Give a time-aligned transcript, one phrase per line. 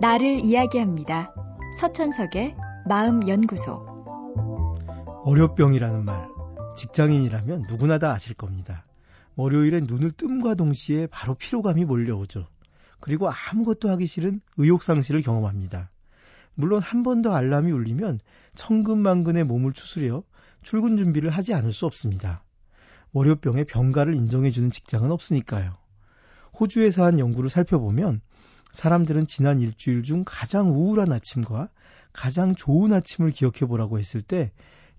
[0.00, 1.34] 나를 이야기합니다.
[1.80, 2.54] 서천석의
[2.86, 3.86] 마음연구소.
[5.24, 6.28] 월요병이라는 말,
[6.76, 8.84] 직장인이라면 누구나 다 아실 겁니다.
[9.36, 12.46] 월요일엔 눈을 뜸과 동시에 바로 피로감이 몰려오죠.
[13.00, 15.90] 그리고 아무것도 하기 싫은 의욕상실을 경험합니다.
[16.54, 18.20] 물론 한 번 더 알람이 울리면
[18.54, 20.22] 천근만근의 몸을 추스려
[20.62, 22.44] 출근 준비를 하지 않을 수 없습니다.
[23.12, 25.74] 월요병의 병가를 인정해주는 직장은 없으니까요.
[26.58, 28.20] 호주에서 한 연구를 살펴보면
[28.76, 31.70] 사람들은 지난 일주일 중 가장 우울한 아침과
[32.12, 34.52] 가장 좋은 아침을 기억해 보라고 했을 때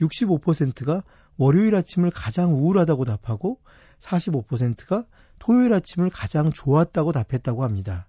[0.00, 1.02] 65%가
[1.38, 3.58] 월요일 아침을 가장 우울하다고 답하고
[3.98, 5.06] 45%가
[5.40, 8.06] 토요일 아침을 가장 좋았다고 답했다고 합니다.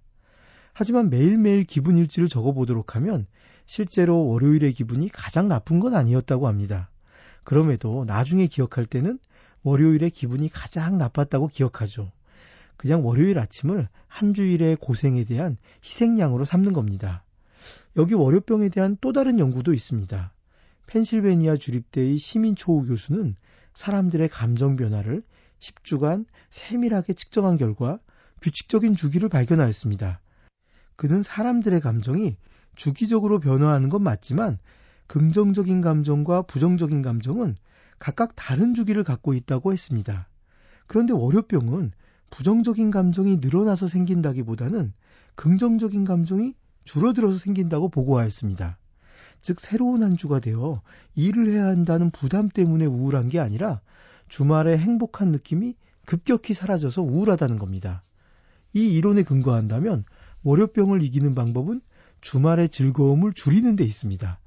[0.72, 3.26] 하지만 매일매일 기분 일지를 적어보도록 하면
[3.66, 6.91] 실제로 월요일의 기분이 가장 나쁜 건 아니었다고 합니다.
[7.44, 9.18] 그럼에도 나중에 기억할 때는
[9.63, 12.12] 월요일의 기분이 가장 나빴다고 기억하죠.
[12.78, 17.24] 그냥 월요일 아침을 한 주일의 고생에 대한 희생양으로 삼는 겁니다.
[17.98, 20.34] 여기 월요병에 대한 또 다른 연구도 있습니다.
[20.88, 23.36] 펜실베니아 주립대의 시민 초우 교수는
[23.74, 25.24] 사람들의 감정 변화를
[25.60, 27.99] 10주간 세밀하게 측정한 결과
[28.41, 30.21] 규칙적인 주기를 발견하였습니다.
[30.96, 32.38] 그는 사람들의 감정이
[32.76, 34.60] 주기적으로 변화하는 건 맞지만
[35.08, 37.55] 긍정적인 감정과 부정적인 감정은
[37.99, 40.27] 각각 다른 주기를 갖고 있다고 했습니다.
[40.88, 41.92] 그런데 월요병은
[42.29, 44.93] 부정적인 감정이 늘어나서 생긴다기보다는
[45.35, 48.77] 긍정적인 감정이 줄어들어서 생긴다고 보고하였습니다.
[49.41, 50.81] 즉 새로운 한 주가 되어
[51.15, 53.81] 일을 해야 한다는 부담 때문에 우울한 게 아니라
[54.27, 58.03] 주말에 행복한 느낌이 급격히 사라져서 우울하다는 겁니다.
[58.73, 60.03] 이 이론에 근거한다면
[60.43, 61.81] 월요병을 이기는 방법은
[62.21, 64.40] 주말의 즐거움을 줄이는 데 있습니다.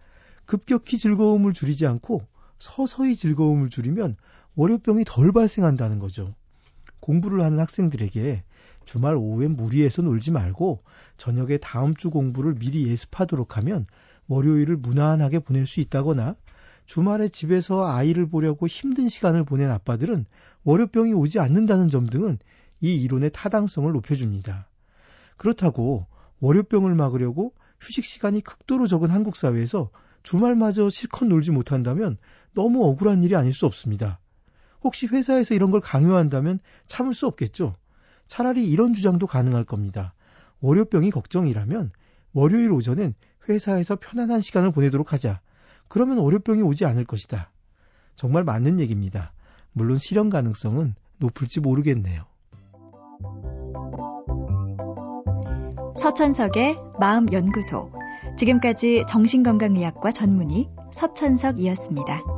[0.46, 2.26] 급격히 즐거움을 줄이지 않고
[2.58, 4.16] 서서히 즐거움을 줄이면
[4.56, 6.34] 월요병이 덜 발생한다는 거죠.
[7.00, 8.42] 공부를 하는 학생들에게
[8.84, 10.82] 주말 오후엔 무리해서 놀지 말고
[11.16, 13.86] 저녁에 다음 주 공부를 미리 예습하도록 하면
[14.28, 16.36] 월요일을 무난하게 보낼 수 있다거나
[16.86, 20.24] 주말에 집에서 아이를 보려고 힘든 시간을 보낸 아빠들은
[20.64, 22.38] 월요병이 오지 않는다는 점 등은
[22.80, 24.68] 이 이론의 타당성을 높여줍니다.
[25.36, 26.06] 그렇다고
[26.40, 29.90] 월요병을 막으려고 휴식 시간이 극도로 적은 한국 사회에서
[30.22, 32.16] 주말마저 실컷 놀지 못한다면
[32.54, 34.18] 너무 억울한 일이 아닐 수 없습니다.
[34.82, 37.74] 혹시 회사에서 이런 걸 강요한다면 참을 수 없겠죠.
[38.26, 40.14] 차라리 이런 주장도 가능할 겁니다.
[40.60, 41.90] 월요병이 걱정이라면
[42.32, 43.14] 월요일 오전엔
[43.48, 45.40] 회사에서 편안한 시간을 보내도록 하자.
[45.88, 47.50] 그러면 월요병이 오지 않을 것이다.
[48.14, 49.32] 정말 맞는 얘기입니다.
[49.72, 52.24] 물론 실현 가능성은 높을지 모르겠네요.
[56.00, 57.92] 서천석의 마음연구소.
[58.36, 62.37] 지금까지 정신건강의학과 전문의 서천석이었습니다.